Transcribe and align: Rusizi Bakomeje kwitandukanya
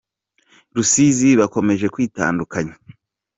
Rusizi 0.75 1.29
Bakomeje 1.39 1.85
kwitandukanya 1.93 2.75